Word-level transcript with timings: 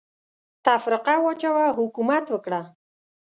تفرقه 0.65 1.13
واچوه، 1.23 1.65
حکومت 1.79 2.25
وکړه. 2.29 2.61